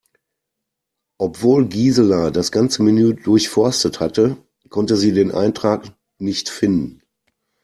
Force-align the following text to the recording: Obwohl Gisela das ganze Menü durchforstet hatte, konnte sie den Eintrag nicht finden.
Obwohl 1.19 1.67
Gisela 1.67 2.31
das 2.31 2.51
ganze 2.51 2.81
Menü 2.81 3.13
durchforstet 3.13 3.99
hatte, 3.99 4.35
konnte 4.69 4.97
sie 4.97 5.11
den 5.13 5.29
Eintrag 5.31 5.95
nicht 6.17 6.49
finden. 6.49 7.03